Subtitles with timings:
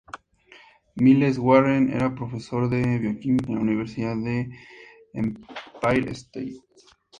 [0.95, 4.15] Miles Warren era profesor de bioquímica en la universidad
[5.13, 6.57] Empire State.